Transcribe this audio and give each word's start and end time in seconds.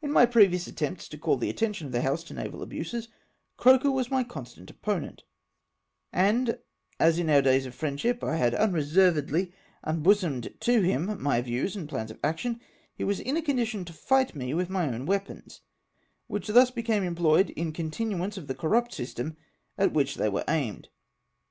VOL. 0.00 0.16
I. 0.16 0.24
p 0.24 0.30
•210 0.30 0.30
COMMAND 0.30 0.30
THE 0.30 0.30
JMPERIEUSE. 0.30 0.30
In 0.30 0.30
my 0.30 0.32
previous 0.48 0.66
attempts 0.66 1.08
to 1.08 1.18
call 1.18 1.38
tlie 1.38 1.48
attention 1.50 1.86
of 1.86 1.92
the 1.92 2.00
House 2.00 2.24
to 2.24 2.32
naval 2.32 2.62
abuses, 2.62 3.08
Croker 3.58 3.90
was 3.90 4.10
my 4.10 4.24
constant 4.24 4.70
op 4.70 4.80
ponent; 4.80 5.18
and 6.14 6.58
as, 6.98 7.18
in 7.18 7.28
our 7.28 7.42
days 7.42 7.66
of 7.66 7.74
friendship, 7.74 8.24
I 8.24 8.36
had 8.36 8.54
un 8.54 8.72
reservedly 8.72 9.52
unbosomed 9.84 10.54
to 10.60 10.80
him 10.80 11.22
my 11.22 11.42
views 11.42 11.76
and 11.76 11.90
plans 11.90 12.10
of 12.10 12.18
action, 12.24 12.58
he 12.94 13.04
was 13.04 13.20
in 13.20 13.36
a 13.36 13.42
condition 13.42 13.84
to 13.84 13.92
fight 13.92 14.34
me 14.34 14.52
vdth 14.52 14.70
my 14.70 14.88
own 14.88 15.04
weapons, 15.04 15.60
which 16.26 16.46
thus 16.48 16.70
became 16.70 17.02
employed 17.02 17.50
in 17.50 17.74
continuance 17.74 18.38
of 18.38 18.46
the 18.46 18.54
corrupt 18.54 18.94
system 18.94 19.36
at 19.76 19.92
which 19.92 20.14
they 20.14 20.30
were 20.30 20.44
aimed. 20.48 20.88